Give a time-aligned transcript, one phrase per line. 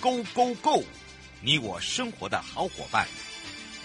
[0.00, 0.82] Go Go Go！
[1.42, 3.06] 你我生活的好伙伴，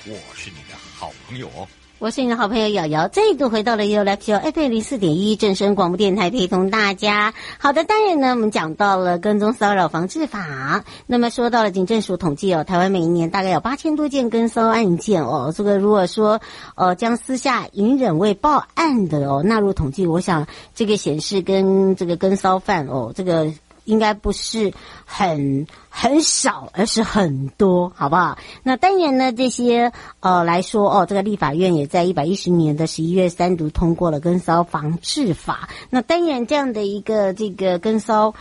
[0.06, 1.68] 我是你的好朋友哦。
[2.00, 7.34] 我是你的好朋友瑶瑶，再度回到了 You Live Show FM 零四点一正声广播电台，陪同大家。
[7.58, 10.86] 好的，当然呢，我们讲到了跟踪骚扰防治法。
[11.06, 15.54] 那么说到了警政署统计哦，台湾每一年大概有八千多件跟骚案件哦。
[15.56, 16.40] 这个如果说
[16.76, 23.52] 呃将私下隐忍未报案的哦纳入统计，我想这个显示跟这个跟骚犯哦这个。
[23.86, 24.74] 应该不是
[25.06, 28.38] 很很少，而是很多，好不好？
[28.64, 35.70] 那当然呢，这些呃来说哦，这个立法院也在一百一十年的十一月三读通过了跟骚防治法。
[35.90, 38.34] 那当然这样的一个这个跟骚，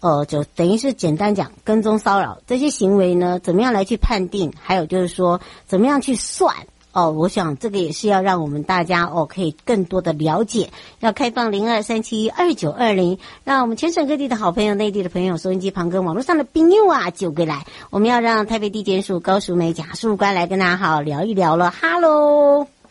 [0.00, 4.52] 呃，就等于是简单讲跟踪骚扰这些行为呢，怎么样来去判定？
[4.60, 6.54] 还有就是说，怎么样去算？
[6.92, 21.72] 哦，我想这个也是要让我们大家哦可以更多的了解，要开放零二三七二九二零，让我们全省各地的好朋友、内地的朋友、收音机旁跟网络上的朋友啊，就过来，我们要让台北地检署高淑美检察官来跟大家好好聊一聊了。
[21.80, 22.81] Hello。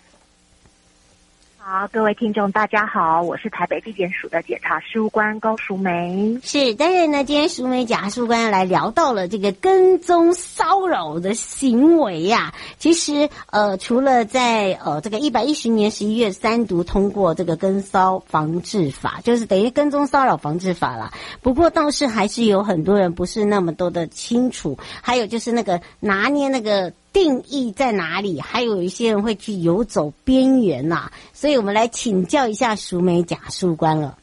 [1.64, 6.40] 好，各位听众，大家好，我是台北地检署的检察事务官高淑梅。
[6.42, 21.14] 是，当然呢，今天淑梅检察事务官来聊到了这个跟踪骚扰的行为呀、其实，呃，除了在呃这个一百一十年十一月三读通过这个跟骚防治法，就是等于跟踪骚扰防治法啦。
[21.44, 26.92] 不过，倒是还是有很多人不是那么多的清楚，还有就是那个拿捏那个。
[27.14, 28.40] 定义在哪里？
[28.40, 34.18] 还有一些人会去游走边缘呐，所以我们来请教一下熟美假树官了。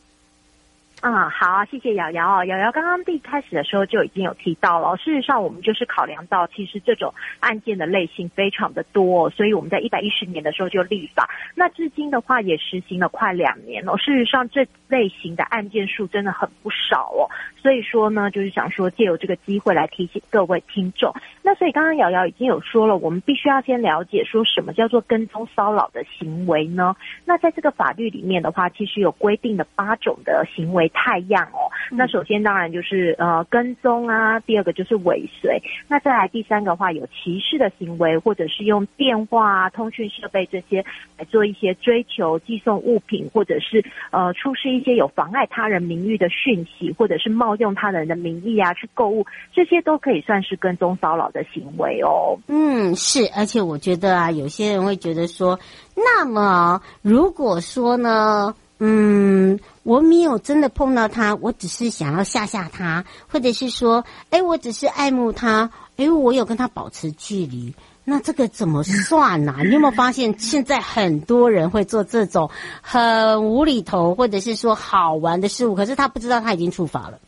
[1.01, 2.45] 嗯，好，谢谢瑶瑶哦。
[2.45, 13.97] 瑶瑶刚刚一开始的时候就已经有提到了，事实上我们就是考量到，其实这种案件的类型非常的多，所以我们在一百一十年的时候就立法，那至今的话也实行了快两年了。
[13.97, 17.31] 事实上，这类型的案件数真的很不少哦。
[17.63, 21.15] 所以说呢，就是想说借由这个机会来提醒各位听众。
[21.43, 26.97] 那所以刚刚瑶瑶已经有说了，我们必须要先了解说什么叫做跟踪骚扰的行为呢？
[27.25, 30.88] 那在这个法律里面的话，其实有规定的八种的行为。
[30.91, 40.85] 太样哦，那首先当然就是呃跟踪啊，第二个就是尾随，那再来第三个的话有歧视的行为，或者是用电话啊、通讯设备这些
[41.17, 52.39] 来做一些追求、寄送物品，或者是呃出示一些有妨碍他人名誉的讯息，或者是冒用他人的名义啊去购物，这些都可以算是跟踪骚扰的行为哦。
[52.49, 55.59] 嗯，是，而且我觉得啊，有些人会觉得说，
[55.97, 58.55] 那么如果说呢？
[58.81, 69.63] 嗯，我没有真的碰到他，我只是想要吓吓他，或者是说，哎，我只是爱慕他，哎，我有跟他保持距离，那这个怎么算呢、啊？
[69.65, 72.51] 你有没有发现，现在很多人会做这种
[72.83, 77.19] 很无厘头，或者是说好玩的事物，可是他不知道他已经触法了。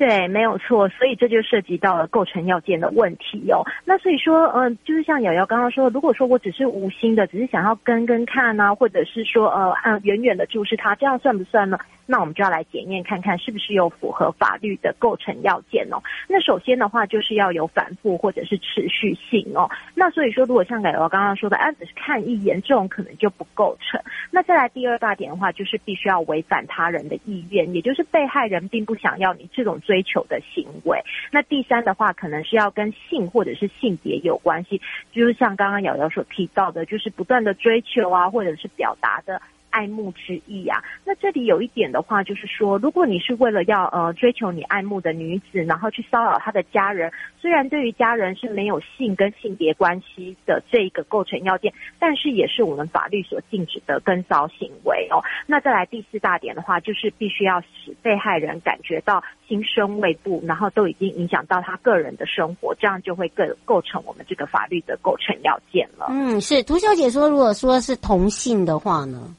[0.00, 3.60] 对，没有错，所以这就涉及到了构成要件的问题哦。
[3.84, 11.78] 那所以说，嗯、呃，就是像瑶瑶刚刚说，如果说我只是无心的，只是想要跟跟看啊，或者是说，呃，按远远的注视他，这样算不算呢？
[12.10, 16.02] 那我们就要来检验看看是不是有符合法律的构成要件哦。
[16.28, 19.70] 那首先的话，就是要有反复或者是持续性哦。
[19.94, 24.00] 那所以说，如果像瑶瑶刚刚说的，啊，只是看一眼，这种可能就不构成。
[24.30, 29.70] 那再来第二大点的话，就是必须要违反他人的意愿，也就是被害人并不想要你这种。
[29.80, 39.40] 追求的行为，那第三的话，可能是要跟性或者是性别有关系，就是像刚刚瑶瑶所提到的，就是不断的追求啊，或者是表达的。
[39.70, 55.22] 爱慕之意啊，那这里有一点的话，就是说，如果你是为了要呃追求你爱慕的女子，然后去骚扰她的家人，虽然对于家人是没有性跟性别关系的这一个构成要件，但是也是我们法律所禁止的跟骚行为哦。
[55.46, 66.06] 那再来第四大点的话，就是必须要使被害人感觉到心生畏怖，然后都已经影响到他个人的生活，这样就会更构成我们这个法律的构成要件了。
[66.10, 69.34] 嗯，是涂小姐说，如果说是同性的话呢？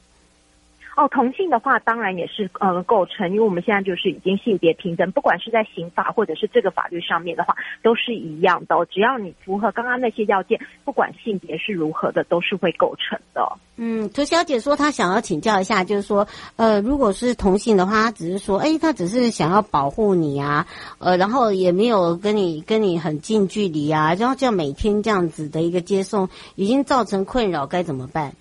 [0.94, 8.86] 哦，同性的话当然也是呃构成，因为我们现在就是已经性别平等，不管是在刑法或者是这个法律上面的话，都是一样的哦。
[8.90, 13.42] 只要你符合刚刚那些要件，不管性别是如何的，都是会构成的。
[13.76, 20.66] 嗯，涂小姐说她想要请教一下，就是说，呃，如果是同性的话，她只是说，哎，她只是想要保护你啊，
[20.98, 28.34] 呃，然后也没有跟你跟你很近距离啊，然后就要每天这样子的一个接送，已经造成困扰，该怎么办？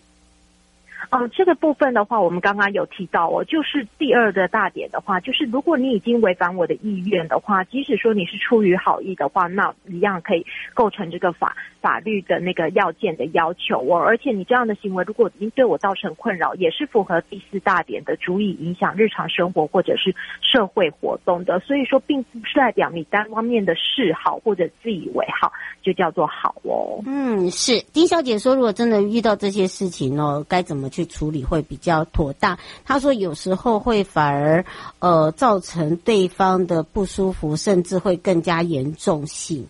[1.12, 14.00] 哦，这个部分的话，我们刚刚有提到哦，就是第二个大点的话，就是如果你已经违反我的意愿的话，即使说你是出于好意的话，那一样可以构成这个法法律的那个要件的要求哦。
[14.00, 21.60] 而且你这样的行为，如果已经对我造成困扰，也是符合第四大点的，足以影响日常生活或者是社会活动的。
[21.60, 25.52] 所以说，并不是代表你单方面的示好或者自以为好
[25.84, 27.04] 就叫做好哦。
[27.06, 32.57] 嗯，是丁小姐说，如果真的遇到这些事情哦，该怎么去处理会比较妥当。
[32.86, 34.65] 他说有时候会反而
[35.00, 39.68] 呃造成对方的不舒服，甚至会更加严重性。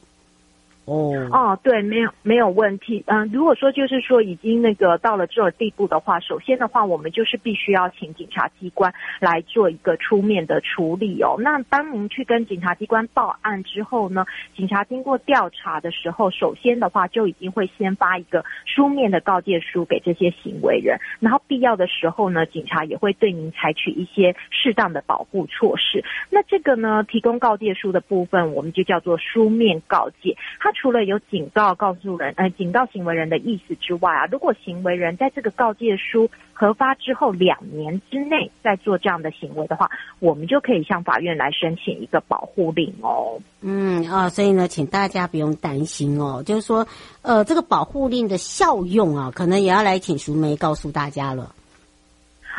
[0.86, 3.04] 哦哦，对，没有没有问题。
[3.06, 11.36] 嗯，如果说就是说已经那个到了这种地步的话，首先的话，我们就是必须要请警察机关来做一个出面的处理哦。
[11.40, 14.26] 那当您去跟警察机关报案之后呢，
[14.56, 26.04] 警察经过调查的时候，首先的话就已经会先发一个书面的告诫书给这些行为人，然后必要的时候呢，警察也会对您采取一些适当的保护措施。
[26.30, 30.36] 那这个呢，提供告诫书的部分，我们就叫做书面告诫。
[30.60, 39.90] 它除了有警告告诉人，呃，警告行为人的意思之外啊，如果行为人在这个告诫书核发之后两年之内再做这样的行为的话，
[40.20, 43.40] 我们就可以向法院来申请一个保护令哦。
[43.62, 46.88] 嗯啊，所以呢，请大家不用担心哦，就是说，
[47.22, 51.54] 呃，这个保护令的效用啊，可能也要来请淑梅告诉大家了。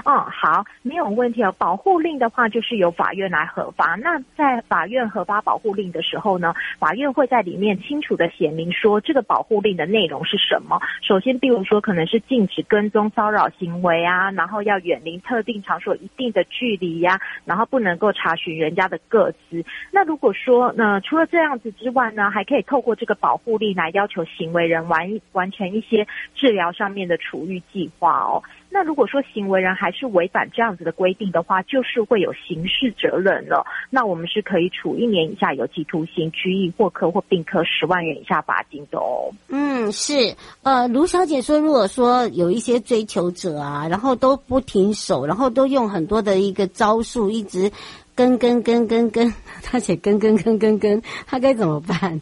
[0.05, 1.55] 哦，好，没有问题哦。
[1.59, 3.95] 保护令的话，就是由法院来核发。
[3.97, 10.81] 那在法院核发保护令的时候呢，法院会在里面清楚的写明说，这个保护令的内容是什么。
[11.03, 19.65] 首先，比如说，可能是禁止跟踪骚扰行为啊，然后要远离特定场所一定的距离呀、然后不能够查询人家的个资。
[19.91, 28.43] 那如果说，呢，除了这样子之外呢，还可以透过这个保护令来要求行为人完完成一些治疗上面的处遇计划哦。
[28.73, 33.67] 那如果说行为人还是违反这样子的规定的话，就是会有刑事责任了。
[33.91, 39.31] 那我们是可以处一年以下有期徒刑、拘役或科或并科十万元以下罚金的哦。
[39.49, 40.35] 嗯，是。
[40.63, 47.71] 呃，卢小姐说，如果说有一些追求者啊，然后都不停手，然后都用很多的一个招数，一直
[48.15, 52.21] 跟跟跟跟跟，他写跟跟跟跟跟，他该怎么办？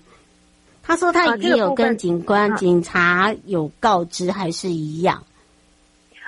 [0.83, 5.23] 他说他已经有跟警官、警察有告知，还是一样。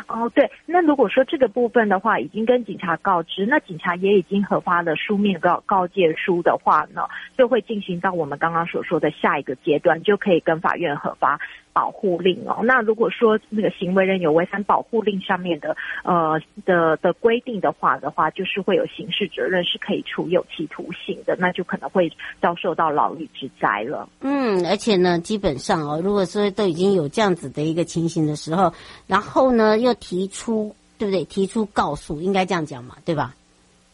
[0.06, 7.02] 哦，对，那如果说这个部分的话，已经跟警察告知，那警察也已经核发了书面告告诫书的话呢，
[7.36, 11.38] 就会进行到我们刚刚所说的下一个阶段，就可以跟法院核发。
[11.72, 24.08] 保护令哦，那如果说那个行为人有违反保护令上面的呃的的规定的话的话，就是会有刑事责任，是可以处有期徒刑的，那就可能会遭受到牢狱之灾了。
[24.20, 28.72] 嗯，而且呢，基本上哦，如果说都已经有这样子的一个情形的时候，
[29.06, 31.24] 然后呢又提出，对不对？
[31.24, 33.34] 提出告诉，应该这样讲嘛，对吧？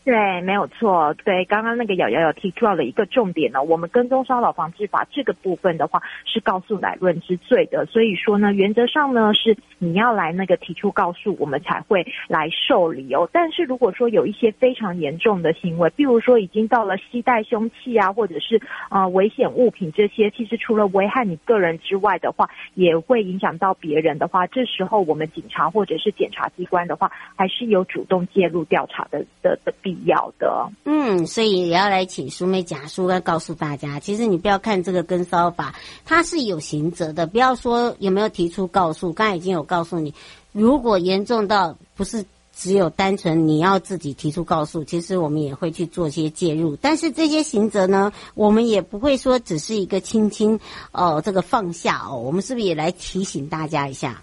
[0.08, 1.12] 对，没有错。
[1.22, 3.62] 对，刚刚那个瑶瑶有提出到了一个重点呢。
[3.62, 7.84] 我们跟踪骚扰防治法这个部分的话，是告诉乃论之罪的。
[7.84, 13.28] 所以说呢，原则上呢，是你要来那个提出告诉，我们才会来受理哦。
[13.30, 35.74] 但是如果说有一些非常严重的行为，比如说已经到了携带凶器啊，或者是啊、危险物品这些，其实除了危害你个人之外的话，也会影响到别人的话，这时候我们警察或者是检察机关的话，还是有主动介入调查的的的必要的，嗯，所以也要来请淑梅讲书来告诉大家，其实你不要看这个跟骚法，
[36.04, 37.26] 它是有刑责的。
[37.26, 40.14] 不要说有没有提出告诉，刚才已经有告诉你，
[40.52, 42.24] 如果严重到不是
[42.54, 46.74] 只有单纯你要自己提出告诉，其实我们也会去做些介入。
[46.76, 50.58] 但是这些刑责呢，我们也不会说只是一个轻轻
[50.92, 54.22] 哦这个放下哦，我们是不是也来提醒大家一下？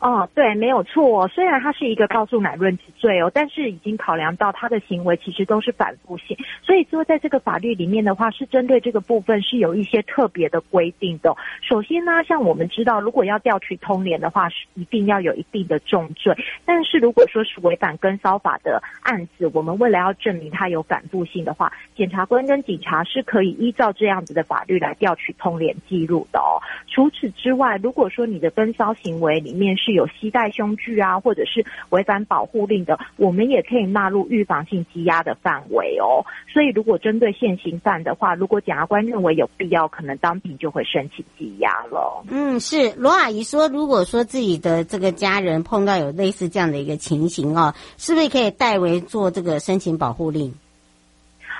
[0.00, 1.28] 哦，对，没有错。
[1.28, 11.36] 虽然他是一个告诉乃论之罪哦，但是已经考量到他的行为其实都是反复性，所以说在这个法律里面的话，是针对这个部分是有一些特别的规定的。
[11.60, 16.34] 首先呢，像我们知道，如果要调取通联的话，是一定要有一定的重罪。
[16.64, 26.56] 但是如果说是违反跟骚法的案子，我们为了要证明他有反复性的话，检察官跟警察是可以依照这样子的法律来调取通联记录的哦。
[26.86, 36.24] 除此之外，如果说你的跟骚行为里面是有携带凶具啊，或者是违反保护令的，我们也可以纳入预防性羁押的范围哦。
[36.52, 42.24] 所以，如果针对现行犯的话，如果检察官认为有必要，可能当庭就会申请羁押了。
[42.28, 50.54] 嗯，是罗阿姨说，如果说自己的这个家人碰到有类似这样的一个情形哦，是不是可以代为做这个申请保护令？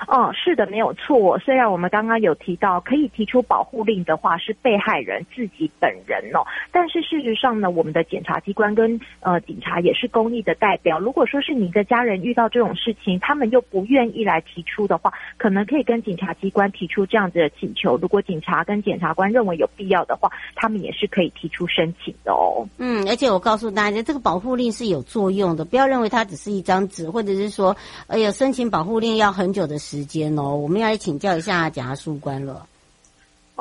[0.07, 1.37] 哦，是的，没有错。
[1.39, 6.41] 虽然我们刚刚有提到可以提出保护令的话是被害人自己本人哦，
[6.71, 10.99] 但是事实上呢，我们的检察机关跟呃警察也是公益的代表。
[10.99, 17.95] 如果说是你的家人遇到这种事情，他们又不愿意来提出的话，可能可以跟警察机关提出这样子的请求。
[17.97, 22.67] 如果警察跟检察官认为有必要的话，他们也是可以提出申请的哦。
[22.79, 27.75] 嗯，而且我告诉大家，这个保护令是有作用的，不要认为它只是一张纸，或者是说，
[28.07, 29.90] 哎呀，申请保护令要很久的时。
[29.91, 32.65] 时间哦，我们要来请教一下检察官了。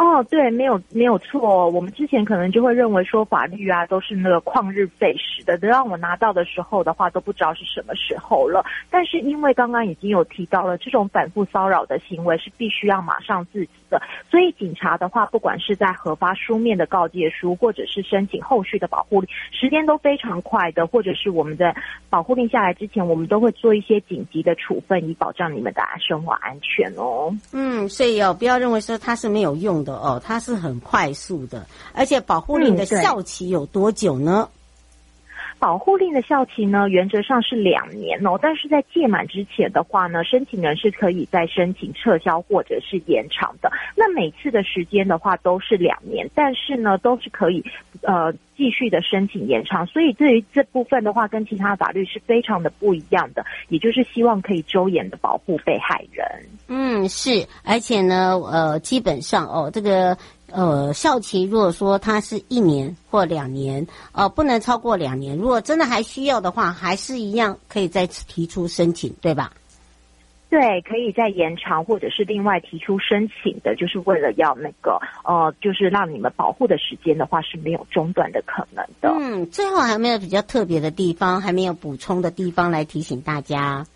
[0.00, 1.68] 哦，对，没有没有错。
[1.68, 8.64] 我们之前可能就会认为说法律啊都是那个旷日费时的，等到我拿到的时候的话都不知道是什么时候了。
[8.90, 20.86] 但是因为刚刚已经有提到了，这种反复骚扰的行为是必须要马上制止的，所以警察的话，不管是在核发书面的告诫书，或者是申请后续的保护令，时间都非常快的。
[20.86, 21.74] 或者是我们的
[22.08, 27.30] 保护令下来之前，我们都会做一些紧急的处分，以保障你们的生活安全哦。
[27.52, 29.89] 嗯，所以哦，不要认为说它是没有用的。
[29.94, 34.48] 哦，它是很快速的，而且保护你的效期有多久呢？
[34.48, 34.59] 嗯，
[35.60, 43.70] 保护令的效期呢，原则上是两年哦，但是在届满之前的话呢，申请人是可以再申请撤销或者是延长的。
[43.94, 47.62] 那每次的时间的话都是两年，但是呢，都是可以
[48.02, 48.34] 呃。
[48.56, 56.26] 继续的申请延长，所以对于这部分的话，跟其他法律是非常的不一样的，也就是希望可以周延的保护被害人。
[56.68, 60.14] 嗯，是，而且呢，呃，基本上哦，这个
[60.52, 65.36] 呃效期如果说它是一年或两年，呃，不能超过两年。
[65.36, 69.52] 如果真的还需要的话，还是一样可以再次提出申请，对吧？
[70.50, 79.14] 对，可以再延长，或者是另外提出申请的，就是为了要那个呃，就是让你们保护的时间的话是没有中断的可能的。
[79.16, 83.86] 嗯，最后还没有比较特别的地方，还没有补充的地方来提醒大家。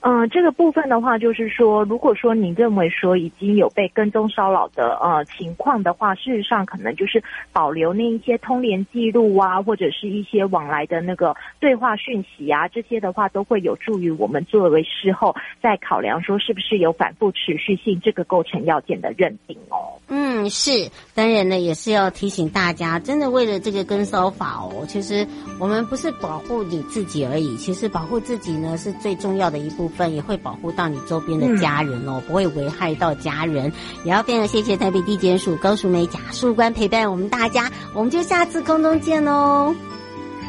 [0.00, 19.98] 嗯、这个部分的话，就是说，如果说你认为说已经有被跟踪骚扰的呃情况的话，事实上可能就是保留那一些通联记录啊，或者是一些往来的那个对话讯息啊，这些的话都会有助于我们作为事后再考量说是不是有反复持续性这个构成要件的认定哦。
[20.08, 25.26] 嗯，是，当然呢，也是要提醒大家，真的为了这个跟骚法哦，其实
[25.58, 33.72] 我们不是保护你自己而已，其实保护自己呢是最重要的一部分，也会保护到你周边的家人哦，嗯、不会危害到家人。
[34.04, 39.74] 也要非常谢谢台北地检署高淑梅检察官陪伴我们大家，我们就下次空中见喽，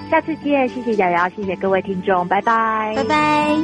[0.10, 3.58] 下次见，谢谢瑶瑶，谢谢各位听众，拜拜，拜拜。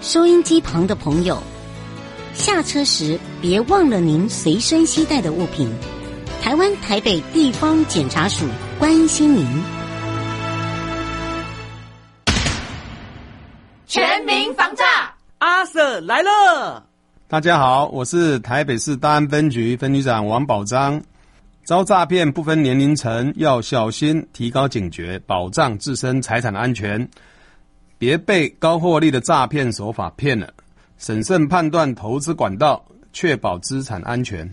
[0.00, 1.40] 收音机旁的朋友，
[2.32, 5.70] 下车时别忘了您随身携带的物品。
[6.50, 8.44] 台湾台北地方检察署
[8.76, 9.46] 关心您。
[13.86, 14.84] 全民防诈，
[15.38, 16.84] 阿 Sir 来了。
[17.28, 21.00] 大家好，我是台北市大安分局分局长王宝章。
[21.62, 27.08] 遭诈骗不分年龄层，要小心，提高警觉，保障自身财产安全。
[27.96, 30.52] 别被高获利的诈骗手法骗了，
[30.98, 34.52] 审慎判断投资管道，确保资产安全。